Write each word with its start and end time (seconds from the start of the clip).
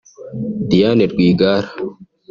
Diane 0.69 1.03
Rwigara 1.11 1.69